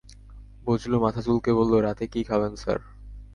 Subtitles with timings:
[0.65, 2.79] বজলু মাথা চুলকে বলল, রাতে কী খাবেন স্যার?